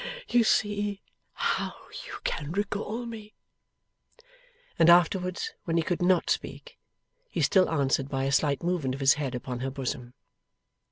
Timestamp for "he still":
7.29-7.69